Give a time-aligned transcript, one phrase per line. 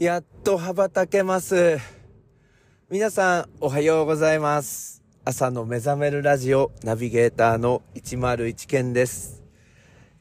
[0.00, 1.78] やっと羽ばたけます。
[2.90, 5.04] 皆さん、おはようございます。
[5.24, 9.44] 朝の目覚めるラジオナビゲーターの101健です。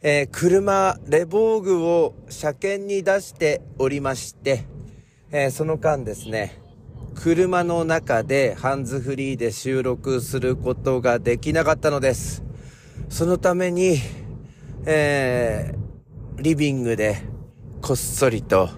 [0.04, 4.66] えー車、レボーグを車検に出しておりまして、
[5.31, 6.62] えーその間ですね、
[7.16, 12.44] 車の中でハンズフリーで収録することができなかったのです。
[13.09, 13.98] そのために、
[14.85, 15.84] えー
[16.44, 17.17] リビングで
[17.81, 18.70] こっそりと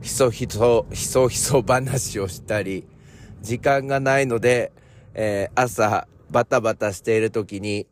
[0.00, 2.86] ひそひそ、ひそひそ話をしたり、
[3.42, 4.72] 時間がないので、
[5.14, 7.86] えー朝バタバタしている時に、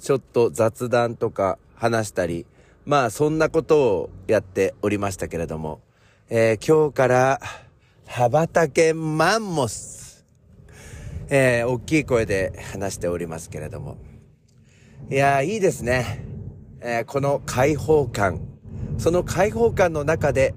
[0.00, 2.46] ちょっと雑談とか話したり、
[2.84, 5.80] まあそんなことをやっておりましたけれども、
[6.28, 7.40] えー今日から
[8.06, 10.24] 羽ばたけマンモス、
[11.28, 13.98] えー大きい声で話しておりますけれども、
[15.08, 16.24] いやいいですね。
[16.80, 18.40] えーこの開放感、
[18.98, 20.54] その開放感の中で、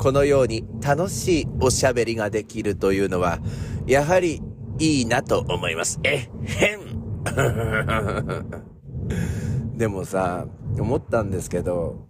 [0.00, 3.38] このように楽しいおしゃべりができるというのは、
[3.86, 4.40] やはり
[4.78, 6.00] いいなと思います。
[6.02, 6.80] えへん
[9.76, 10.46] でもさ、
[10.78, 12.06] 思ったんですけど、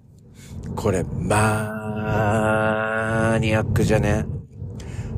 [0.77, 1.39] これ、マ
[3.41, 4.25] ニアックじゃね？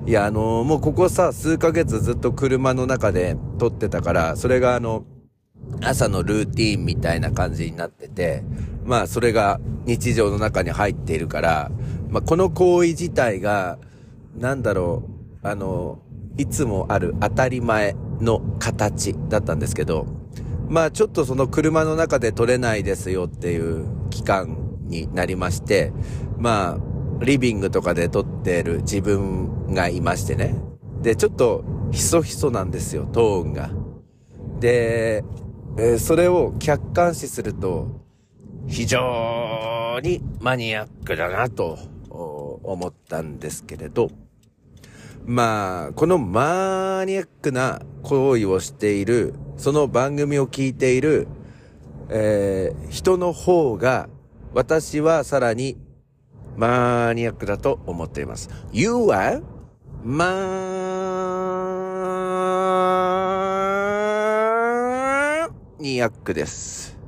[0.06, 5.04] いや、あのもうここさ、数ヶ月ずっと車の中で撮ってたから、それがあの、
[5.82, 8.42] 朝のルーティーンみたいな感じになってて、
[8.84, 11.70] まあそれが日常の中に入っているから、
[12.12, 13.78] まあこの行為自体が、
[14.36, 15.02] なんだろ
[15.42, 15.98] う、あの、
[16.36, 20.06] いつもある当たり前の形だったんですけど、
[20.68, 25.92] まあちょっとその車の中で撮れないですよっていう期間になりまして、
[26.38, 30.54] まあリビングとかで撮ってる自分がいましてね。
[31.00, 33.70] で、ちょっとひそひそなんですよ、トーンが。
[34.60, 35.24] で、
[35.78, 38.02] えそれを客観視すると、
[38.66, 41.78] 非常にマニアックだなと
[42.62, 44.10] 思ったんですけれど、
[45.24, 51.28] まあ、このマニアックな行為をしている、その番組を聞いている、
[52.08, 54.08] えー人の方が、
[54.54, 55.78] 私はさらに
[56.56, 58.50] マニアックだと思っています。
[58.72, 59.42] You are
[60.04, 60.24] マ
[65.78, 67.01] ニアックです。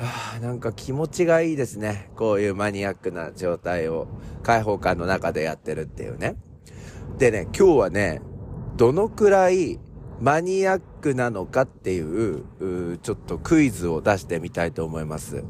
[0.00, 2.10] はあ、なんか気持ちがいいですね。
[2.16, 4.08] こういうマニアックな状態を
[4.42, 6.36] 開放感の中でやってるっていうね。
[7.18, 8.22] でね、今日はね、
[8.76, 9.78] どのくらい
[10.18, 12.44] マニアックなのかっていう、
[12.94, 15.44] うちょっとクイズを出してみたいと思います。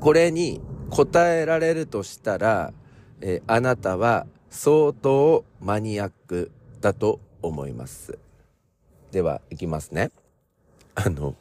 [0.00, 0.60] これに
[0.90, 2.74] 答えられるとしたら、
[3.22, 6.50] えーあなたは相当マニアック
[6.82, 8.18] だと思います。
[9.12, 10.10] では、いきますね。
[10.94, 11.34] あの、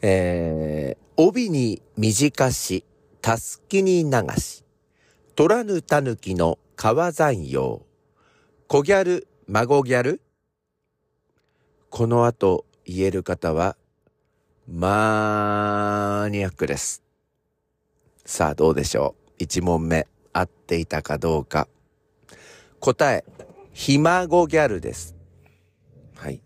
[0.00, 2.84] えー、帯に短し、
[3.20, 4.10] たすきに流
[4.40, 4.64] し、
[5.34, 7.82] 取らぬたぬきの川山用、
[8.68, 10.20] 小ギャル、孫ギャル？
[11.90, 13.76] この後言える方は、
[14.70, 17.02] マニアックです。
[18.24, 19.32] さあどうでしょう？
[19.38, 21.66] 一問目、合っていたかどうか。
[22.78, 23.24] 答え、
[23.72, 25.16] ひ孫ギャルです。
[26.14, 26.40] はい。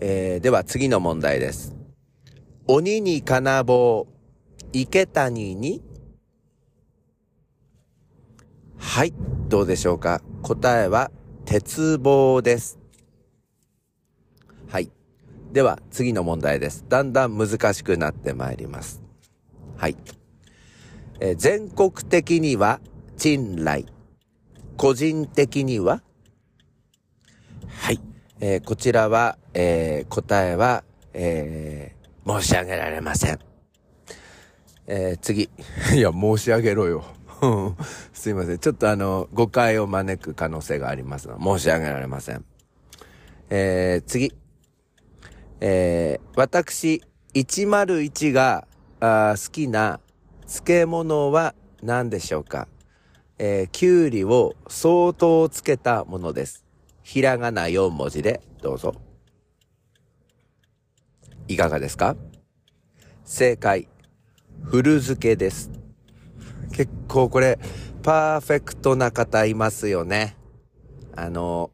[0.00, 1.74] えー、では次の問題です。
[2.70, 4.06] 鬼に金棒、
[4.74, 5.82] 池谷に
[8.76, 9.14] はい、
[9.48, 10.20] どうでしょうか？
[10.42, 11.10] 答えは、
[11.46, 12.78] 鉄棒です。
[14.68, 14.90] はい。
[15.50, 16.84] では、次の問題です。
[16.90, 19.00] だんだん難しくなってまいります。
[19.78, 19.96] はい。
[21.20, 22.82] え全国的には、
[23.16, 23.86] 賃来。
[24.76, 26.02] 個人的には？
[27.66, 28.00] はい。
[28.40, 30.84] えーこちらは、えー答えは、
[31.14, 31.97] えー
[32.28, 33.38] 申し上げられません。
[34.86, 35.48] えー次。
[35.96, 37.04] いや、申し上げろよ。
[38.12, 38.58] すいません。
[38.58, 42.44] ちょっとあの、誤解を招く可能性がありますので、申し上げられません。
[43.50, 44.34] えー次。
[45.60, 47.02] えー私、
[47.34, 48.66] 101が
[49.00, 50.00] あ好きな
[50.46, 52.68] 漬物は何でしょうか？
[53.38, 56.64] えー、きゅうりを相当つけたものです。
[57.02, 59.07] ひらがな4文字でどうぞ。
[61.48, 62.16] いかがですか？
[63.24, 63.88] 正解。
[64.64, 65.70] 古漬けです。
[66.72, 67.58] 結構これ、
[68.02, 70.36] パーフェクトな方いますよね。
[71.16, 71.70] あの、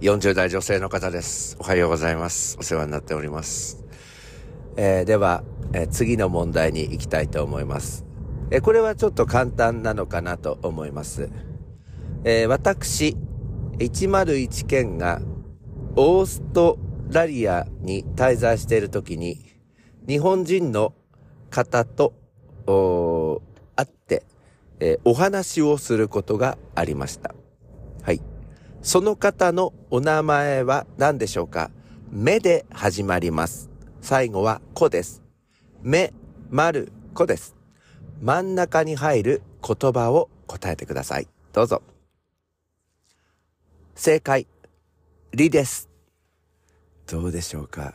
[0.00, 1.56] 40代女性の方です。
[1.60, 2.56] おはようございます。
[2.58, 3.84] お世話になっております。
[4.76, 5.44] えーでは、
[5.74, 8.04] えー次の問題に行きたいと思います。
[8.50, 11.28] えーこれはちょっと簡単なのかなと思います。
[12.24, 13.16] え私、
[13.78, 15.20] 101件が
[15.96, 16.78] オースト
[17.12, 19.52] ラリアに滞在している時に、
[20.08, 20.94] 日本人の
[21.50, 22.14] 方と、
[23.76, 24.24] 会って、
[24.80, 27.34] えー、お話をすることがありました。
[28.02, 28.22] はい。
[28.80, 31.70] その方のお名前は何でしょうか？
[32.10, 33.70] 目で始まります。
[34.00, 35.22] 最後は子です。
[35.82, 36.12] 目、
[36.50, 37.54] 丸、子です。
[38.20, 41.28] 真ん中に入る言葉を答えてください。
[41.52, 41.82] どうぞ。
[43.94, 44.46] 正解、
[45.32, 45.91] りです。
[47.06, 47.94] どうでしょうか？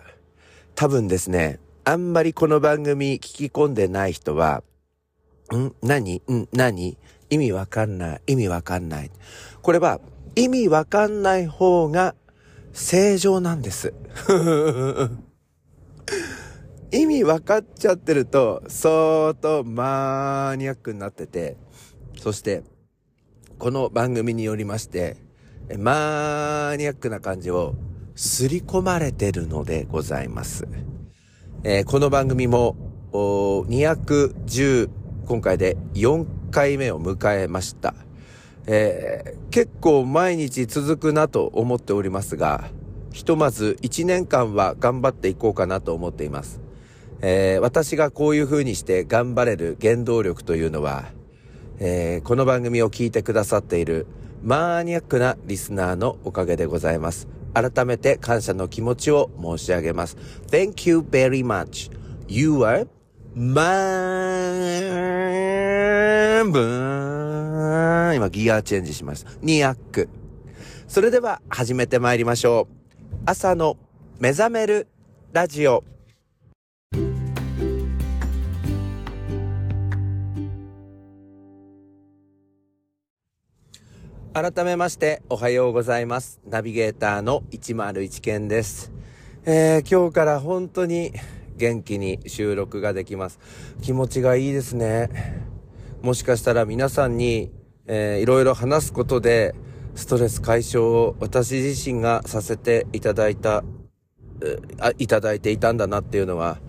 [0.75, 4.63] 多分ですね、あんまりこの番組聞き込んでない人は、
[5.53, 5.73] ん？
[5.81, 6.17] 何？
[6.17, 6.47] ん？
[6.53, 6.97] 何？
[7.29, 8.21] 意味わかんない？
[8.27, 9.11] 意味わかんない？
[9.61, 9.99] これは
[10.35, 12.15] 意味わかんない方が
[12.73, 13.93] 正常なんです。
[16.91, 21.57] 意味分かっちゃってると、相当マニアックになってて、
[22.19, 22.63] そして、
[23.57, 25.17] この番組によりまして、
[25.77, 27.75] マニアックな感じを
[28.17, 30.67] すり込まれてるのでございます。
[31.63, 32.75] えー、この番組も、
[33.13, 34.89] 210、
[35.27, 37.93] 今回で4回目を迎えました。
[38.65, 42.69] えー、結構毎日続くなと思っておりますが、
[43.13, 46.59] ひとまず1年間は頑張っていこうかなと思っています。
[47.21, 51.05] えー、私がこういう風にして頑張れる原動力というのは、
[51.77, 54.07] えー、この番組を聞いてくださっている
[54.41, 57.36] マーニアックなリスナーのおかげでございます。
[57.61, 60.15] 改めて感謝の気持ちを申し上げます。
[60.49, 61.91] Thank you very much.
[62.27, 62.87] You are
[63.33, 63.57] my
[68.15, 69.31] 今ギアチェンジしました。
[69.41, 70.09] ニアック。
[70.87, 72.75] それでは始めてまいりましょう。
[73.25, 73.77] 朝の
[74.19, 74.87] 目覚める
[75.33, 75.83] ラジオ。
[84.39, 86.39] 改めましておはようございます。
[86.45, 88.91] ナビゲーターの101健です。
[89.47, 91.11] えー、今日から本当に
[91.55, 93.39] 元気に収録ができます。
[93.81, 95.09] 気持ちがいいですね。
[96.03, 97.49] もしかしたら皆さんに、
[97.87, 99.55] えー、いろいろ話すことで
[99.95, 103.63] ストレス解消を私自身がさせていただいた、
[104.77, 106.59] あいただいていたんだなっていうのは、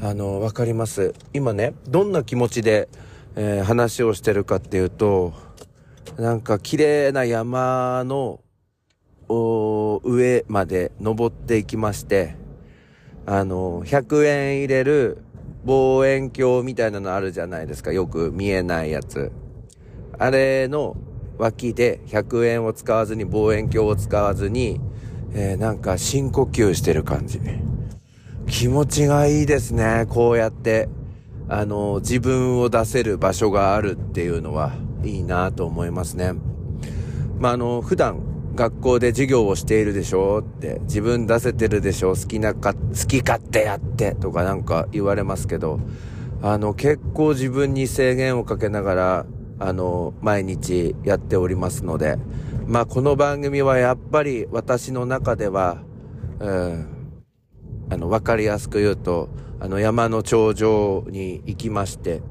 [0.00, 1.12] あの、わかります。
[1.34, 2.88] 今ね、どんな気持ちで、
[3.36, 5.49] えー、話をしてるかっていうと、
[6.18, 8.40] なんか綺麗な山の
[9.28, 12.36] 上まで登っていきまして、
[13.26, 15.18] あの、100円入れる
[15.64, 17.92] 望遠鏡みたいなのあるじゃないですか。
[17.92, 19.30] よく見えないやつ。
[20.18, 20.96] あれの
[21.38, 24.80] 脇で100円を使わずに望遠鏡を使わずに、
[25.32, 27.40] えー、なんか深呼吸してる感じ。
[28.46, 30.06] 気持ちがいいですね。
[30.08, 30.88] こうやって、
[31.48, 34.72] あの、自分を出せる場所があるっていうのは。
[35.04, 36.32] いいなと思いますね。
[37.38, 38.20] まあ、あの、普段
[38.54, 45.80] 学校で授業をしているでしょって、自分出せてるでしょ好きなか、好き勝手やってとかなんか言われますけど、
[46.42, 49.26] あの、結構自分に制限をかけながら、
[49.58, 52.18] あの、毎日やっておりますので、
[52.66, 55.82] まあ、この番組はやっぱり私の中では、
[56.38, 56.86] うん、
[57.90, 62.22] あの、わかりやすく言うと、あの、山の頂上に行きまして、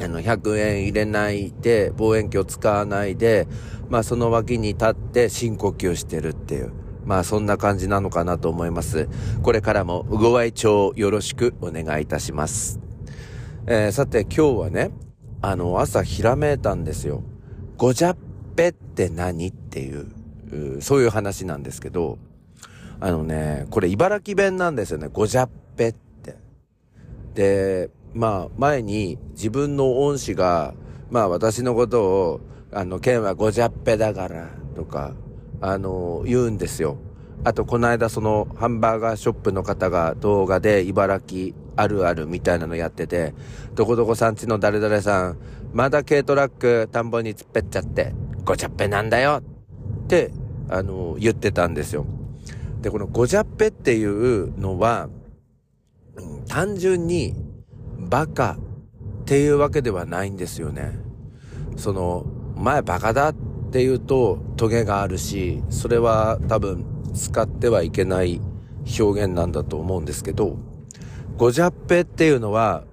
[0.00, 3.46] あの、100円入れないで、望遠鏡使わないで、
[3.88, 6.72] まあその脇に立って深呼吸してるっていう。
[7.04, 9.08] まあそんな感じなのかなと思います。
[9.42, 12.80] これからもご愛聴よろしくお願いいたします。
[13.66, 14.90] えー、さて今日はね、
[15.40, 17.22] あの、朝ひらめいたんですよ。
[17.76, 18.16] ごじゃっ
[18.54, 22.18] ぺって何っていう、そういう話なんですけど、
[23.00, 25.08] あのね、これ茨城弁なんですよね。
[25.12, 26.36] ごじゃっぺって。
[27.34, 30.74] で、まあ、前に自分の恩師が、
[31.10, 32.40] まあ私のことを、
[32.72, 35.14] あの、ケンはごじゃっぺだから、とか、
[35.60, 36.96] あの、言うんですよ。
[37.44, 43.34] あと、この間その、ハンバーガーショップの方が動画で茨城あるあるみたいなのやってて、
[43.74, 45.38] どこどこさんちの誰々さん、
[45.72, 48.14] まだ軽トラック田んぼに突っぺっちゃって、
[48.44, 49.42] ごじゃっぺなんだよ
[50.04, 50.30] って、
[50.68, 52.06] あの、言ってたんですよ。
[52.80, 55.08] で、このごじゃっぺっていうのは、
[56.48, 57.34] 単純に
[58.08, 58.58] バカ
[59.22, 60.98] っていうわけではないんですよね。
[61.76, 63.34] その、前バカだっ
[63.70, 68.40] て言うとトゲがあるし、それは多分使ってはいけない
[68.98, 70.58] 表現なんだと思うんですけど、
[71.36, 72.84] ごじゃっぺっていうのは、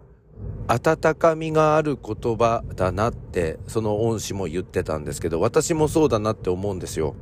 [0.67, 7.15] 温かみがある言葉だなって、その恩師も言ってたんですけど、私もそうだなって思うんですよ。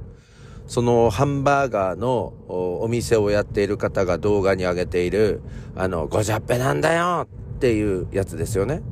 [0.68, 5.42] そのハンバーガーのお店をやっている方が動画に上げている、
[5.76, 7.28] あの、ごじゃっぺなんだよ
[7.58, 8.84] っていうやつですよね。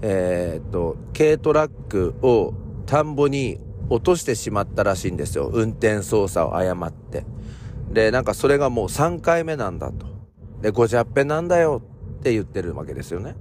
[0.00, 2.54] えー、っと、軽トラックを
[2.86, 3.58] 田んぼに
[3.90, 5.50] 落としてしまったらしいんですよ。
[5.52, 7.26] 運転操作を誤って。
[7.90, 10.06] で、なんかそれがもう3回目なんだと。
[10.62, 11.82] で、ごじゃっぺなんだよ
[12.18, 13.36] って言ってるわけですよね。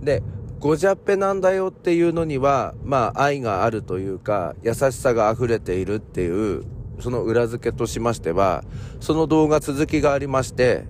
[0.00, 0.22] で、
[0.58, 6.64] ごじゃっぺなんだよっていうのには、まあ愛があるというか、優しさが溢れているっていう、
[7.00, 8.64] その裏付けとしましては、
[9.00, 10.86] その動画続きがありまして、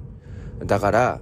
[0.64, 1.20] だから、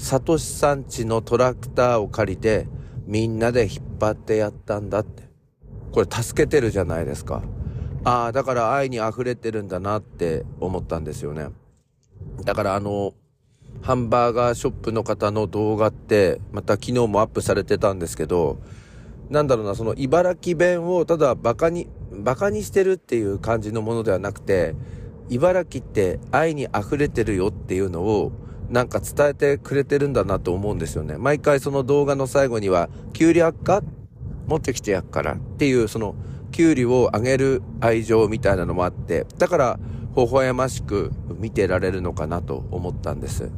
[0.00, 2.66] サトシさんちのトラクターを借りて、
[3.06, 5.24] みんなで引っ張ってやったんだって。
[5.92, 7.42] これ助けてるじゃないですか。
[8.02, 11.50] ああ、だから愛に溢れてるんだなって思ったんですよね。
[12.44, 13.12] だからあの、
[13.82, 18.58] ハンバーガーショップの方の動画って、また昨日もアップされてたんですけど、
[19.28, 24.74] なんだろうな、その茨城弁をただバカに、バカにしてるっていう感じのものではなくて、
[25.28, 28.32] 茨城って愛に溢れてるよっていうのを、
[28.70, 31.18] なんか伝えてくれてるんだなと思うんですよね。
[31.18, 33.82] 毎回その動画の最後には、キュウリあっか
[34.46, 36.14] 持ってきてやっからっていう、その、
[36.52, 39.80] キュウリをあげる愛情みたいなのもあって、だから、
[40.16, 43.50] 微笑ましく見てられるのかなと思ったんです。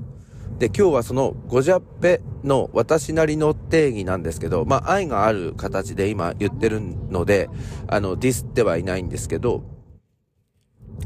[0.58, 7.48] で、今日はそのゴジャッペの私なりの定義なんですけど、まあ愛がある形で今言ってるので、
[7.88, 9.64] あの、ディスってはいないんですけど、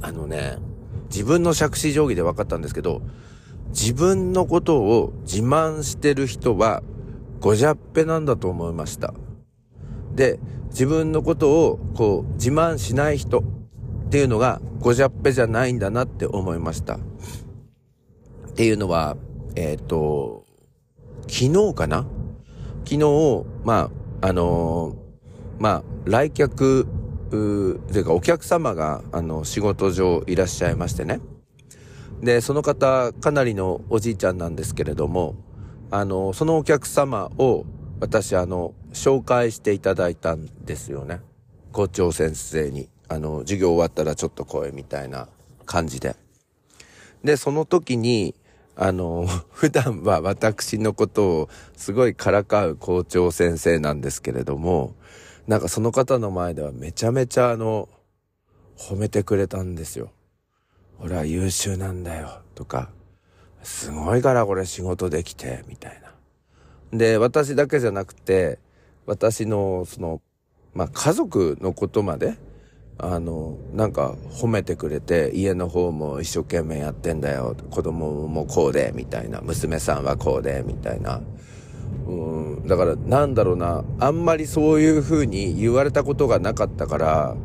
[0.02, 0.58] あのね、
[1.10, 3.02] 自分の杓子定規で分かったんですけど、
[3.68, 6.82] 自分のことを自慢してる人は、
[7.40, 9.14] ゴジャッペなんだと思いました。
[10.14, 10.38] で、
[10.70, 13.42] 自分のことをこう自慢しない人っ
[14.10, 16.96] ていうのがゴジャッペじゃないんだなって思いました。
[16.96, 16.98] っ
[18.54, 19.16] ていうのは、
[19.54, 20.44] えっ、ー、と、
[21.28, 22.06] 昨日かな？
[22.84, 26.86] 昨日、まあ、あのー、まあ、来客、
[27.30, 31.20] うというかお客様が、あの、仕事上いらっしゃいましてね。
[32.22, 35.36] で、その方、かなりのおじいちゃんなんですけれども、
[35.90, 37.64] あの、そのお客様を、
[38.00, 41.20] 私、あの、紹介していただいたんですよね。
[41.72, 42.88] 校長先生に。
[43.08, 45.28] あの、授業終わったらちょっと声みたいな
[45.64, 46.16] 感じで。
[47.22, 48.34] で、その時に、
[48.74, 54.94] あの、 普段は私のことをすごいからかう校長先生なんですけれども、
[55.46, 57.88] なんかその方の前ではめちゃめちゃあの、
[58.76, 60.10] 褒めてくれたんですよ。
[61.00, 62.90] 俺は優秀なんだよ、とか、
[63.62, 66.00] すごいからこれ仕事できて、みたい
[66.92, 66.98] な。
[66.98, 68.58] で、私だけじゃなくて、
[69.06, 70.22] 私のその、
[70.74, 72.38] まあ、家族のことまで、
[72.98, 77.54] あの、なんか褒めてくれて、家の方も一生懸命やってんだよ。
[77.70, 79.40] 子供もこうで、みたいな。
[79.42, 81.20] 娘さんはこうで、みたいな。
[82.06, 82.12] う
[82.62, 83.84] ん、だからなんだろうな。
[84.00, 87.36] あんまりそういう風に言われたことがなかったから、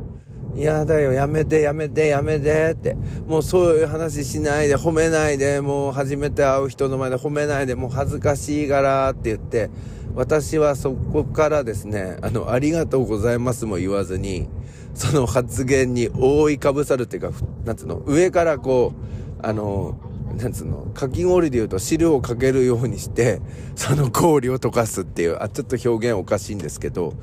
[0.55, 2.95] 嫌だよ、やめて、やめて、やめてって。
[3.27, 9.69] もうそういう話しないで、褒めないで、もう初めて会う人の前で褒めないで、もう恥ずかしいからって言って、
[10.13, 14.49] 私はそこからですね、あの、ありがとうございますも言わずに、
[14.93, 17.31] その発言に覆いかぶさるっていうか、
[17.65, 18.93] なんつうの、上からこ
[19.41, 19.97] う、あの、
[20.37, 23.41] なんつうの、かき氷で言うと汁をかけるようにして、
[23.75, 27.13] その氷を溶かすっていう、あ、ちょっと表現おかしいんですけど、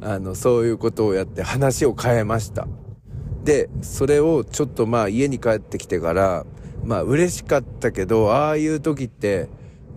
[0.00, 2.68] あの、そういうことをやって話を変えました。
[3.44, 6.46] で、それをちょっとまあ家に帰ってきてから、
[6.84, 9.48] まあ嬉しかったけど、ああいう時って、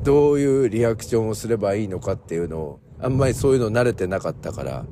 [0.03, 4.85] どういうリアクションをすればいいのかっていうのを、あんまりそういうの慣れてなかったから、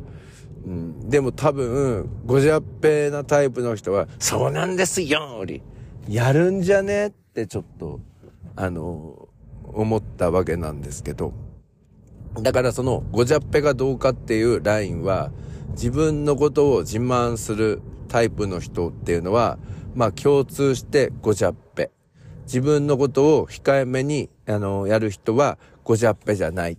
[0.65, 5.63] うん、でも多分、ごじゃっぺなタイプの人は、そうなんですより、
[6.07, 7.07] やるんじゃね？
[7.07, 7.99] ってちょっと、
[8.55, 9.29] あの、
[9.63, 11.33] 思ったわけなんですけど。
[12.35, 15.31] だからその、ごじゃっぺがどうかっていうラインは、
[15.71, 19.57] 自分のことを自慢するタイプの人っていうのは、
[19.95, 21.91] まあ共通してごじゃっぺ。
[22.43, 26.77] 自分のことを控えめに、あの、やる人はごじゃっぺじゃない。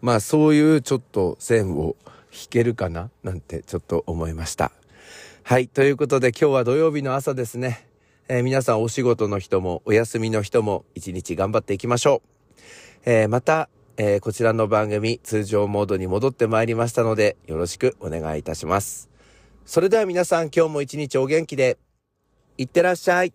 [0.00, 1.96] まあそういうちょっと線を
[2.32, 3.10] 弾けるかな？
[3.22, 4.72] なんてちょっと思いました。
[5.42, 5.68] はい。
[5.68, 7.86] ということで今日は土曜日の朝ですね。
[8.28, 13.02] えー、皆さんお仕事の人もお休みの人も一日頑張っていきましょう。
[13.04, 19.10] えー、また、えー、こちらの番組通常モードに戻ってまいりましたので、よろしくお願いいたします。
[19.66, 21.78] それでは皆さん今日も一日お元気で、
[22.58, 23.32] いってらっしゃい。